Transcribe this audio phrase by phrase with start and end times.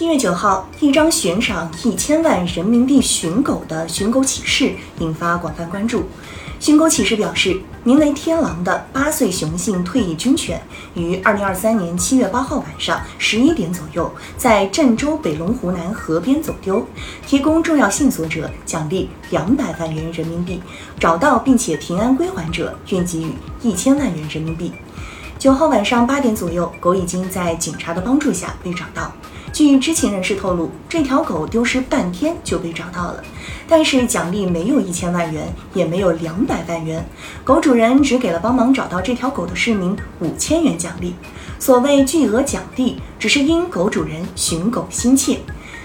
[0.00, 6.04] 七月九号，一张悬赏一千万人民币寻狗的寻狗启事引发广泛关注。
[6.58, 10.58] 寻狗启事表示，名为“天狼”的八岁雄性退役军犬，
[10.94, 16.82] 于二零二三年七月八号晚上十一点左右，在郑州北龙湖南河边走丢。
[17.26, 20.62] 提供重要线索者奖励两百万元人民币，
[20.98, 24.72] 找到并且平安归还者愿给予一千万元人民币。
[25.38, 29.12] 九号晚上八点左右，狗已经在警察的帮助下被找到。
[29.60, 33.22] 据知情人士透露，这条狗丢失半天就被找到了，
[33.68, 37.06] 但是奖励没有一千万元，也没有两百万元，
[37.44, 41.14] 狗主人只给了帮忙找到这条狗的市民五千元奖励。
[41.58, 45.38] 所谓巨额奖励，只是因狗主人寻狗心切。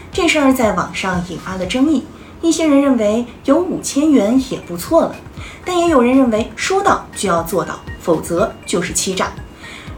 [0.09, 2.05] 这事儿在网上引发了争议，
[2.41, 5.15] 一些人认为有五千元也不错了，
[5.65, 9.33] 但也有人认为说到就要做到，否则就是欺诈。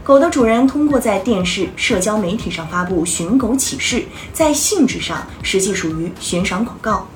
[0.08, 7.06] 狗的主人通过在电视、社交媒体上发布寻狗启事，在性质上实际属于悬赏广告。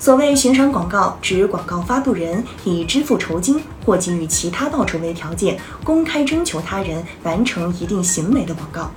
[0.00, 8.90] 所谓悬赏广告，指广告发布人以支付酬金或给予其他报酬为条件，公开征求他人完成一定行为的广告。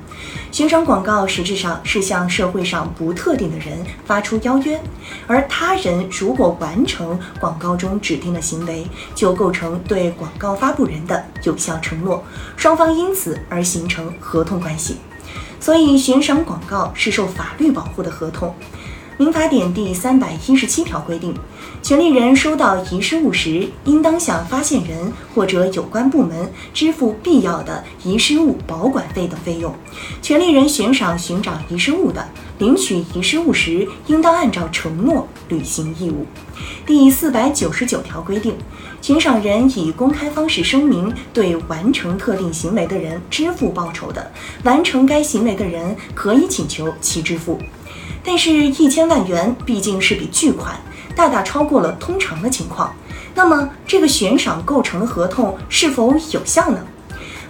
[0.50, 4.81] 悬赏广告实质上是向社会上不特定的人发出邀约，
[5.28, 12.24] 而他人如果完成广告中指定的行为，就构成对广告发布人的有效承诺，
[12.56, 14.96] 双方因此而形成合同关系。
[15.59, 18.56] 所以，悬赏广告是受法律保护的合同。
[19.24, 21.34] 民法典第三百一十七条规定，
[21.82, 29.74] 权利人收到遗失物时，应当向发现人或者有关部门支付必要的遗失物保管费等费用。
[30.22, 36.26] 权利人悬赏寻找遗失物的，领取遗失物时，应当按照承诺履行义务。
[36.86, 38.54] 第四百九十九条规定，
[39.02, 44.30] 悬赏人以公开方式声明对完成特定行为的人支付报酬的，
[44.66, 47.58] 完成该行为的人可以请求其支付。
[48.24, 50.76] 但是，一千万元毕竟是笔巨款，
[51.16, 52.96] 大大超过了通常的情况。
[53.36, 56.80] 那么，这个悬赏构成的合同是否有效呢？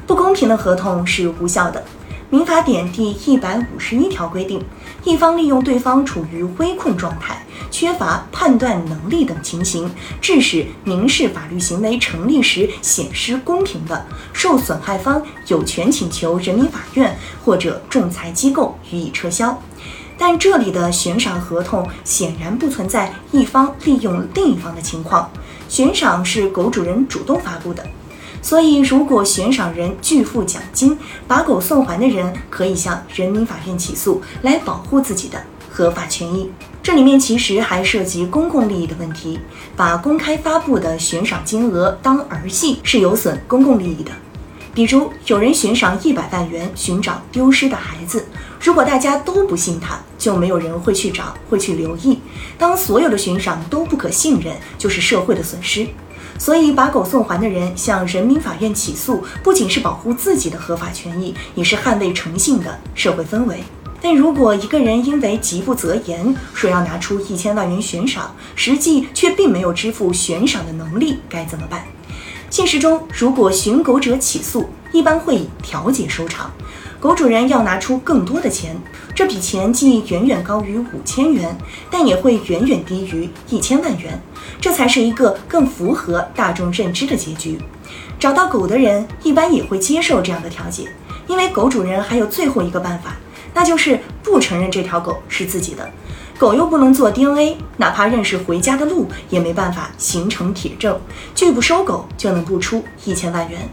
[0.08, 1.84] 不公平的合同是无效的。
[2.30, 4.64] 民法典第一百五十一条规定，
[5.04, 9.88] 一方利用对方处于危困状态、缺乏判断能力等情形，
[10.20, 14.04] 致使民事法律行为成立时显失公平的，
[14.34, 17.16] 受损害方有权请求人民法院
[17.46, 19.62] 或者仲裁机构予以撤销。
[20.18, 25.30] 但这里的悬赏合同显然不存在一方利用另一方的情况，
[25.68, 27.86] 悬赏是狗主人主动发布的，
[28.42, 30.98] 所以如果悬赏人拒付奖金，
[31.28, 36.50] 把狗送还的人可以向人民法院起诉，来保护自己的合法权益。
[36.82, 39.40] 这里面其实还涉及公共利益的问题，
[39.76, 44.12] 把公开发布的悬赏金额当儿戏是有损公共利益的。
[44.74, 48.26] 比如有人悬赏一百万元寻找丢失的孩子，
[48.60, 52.20] 如果大家都不信他，就没有人会去找，会去留意。
[52.58, 55.88] 当所有的悬赏都不可信任，就是社会的损失。
[56.40, 63.64] 所以把狗送还的人向人民法院起诉，不仅是保护自己的合法权益，也是捍卫诚信的社会氛围。
[64.02, 71.86] 但如果一个人因为急不择言，说要拿出一千万元悬赏，实际却并没有支付悬赏的能力，该怎么办？
[72.54, 76.52] 现实中，如果寻狗者起诉，一般会以调解收场，
[77.00, 78.80] 狗主人要拿出更多的钱，
[79.16, 81.58] 这笔钱既远远高于五千元，
[81.90, 84.22] 但也会远远低于一千万元，
[84.62, 87.58] 这才是一个更符合大众认知的结局。
[88.20, 90.88] 找到狗的人一般也会接受这样的调解，
[91.26, 93.16] 因为狗主人还有最后一个办法，
[93.52, 95.90] 那就是不承认这条狗是自己的。
[96.38, 101.00] 狗又不能做 DNA，哪怕认识回家的路，也没办法形成铁证。
[101.34, 103.70] 拒不收狗就能不出一千万元，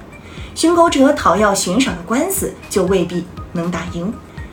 [0.55, 4.13] 寻狗者讨要悬赏的官司就未必能打赢。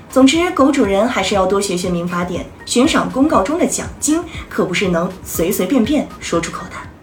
[0.09, 6.96] 总之，狗主人还是要多学学民法典，悬赏公告中的奖金可不是能随随便便说出口的。